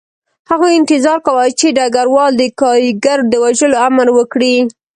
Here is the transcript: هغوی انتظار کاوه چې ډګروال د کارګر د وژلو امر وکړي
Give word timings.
هغوی 0.49 0.71
انتظار 0.79 1.17
کاوه 1.25 1.45
چې 1.59 1.75
ډګروال 1.77 2.31
د 2.37 2.43
کارګر 2.61 3.19
د 3.27 3.33
وژلو 3.43 3.77
امر 3.87 4.07
وکړي 4.17 4.55